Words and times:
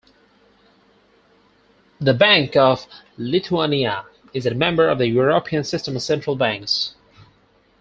"The 1.99 2.15
Bank 2.15 2.55
of 2.55 2.87
Lithuania" 3.19 4.05
is 4.33 4.47
a 4.47 4.55
member 4.55 4.89
of 4.89 4.97
the 4.97 5.07
European 5.07 5.63
System 5.63 5.95
of 5.95 6.01
Central 6.01 6.35
Banks. 6.35 6.95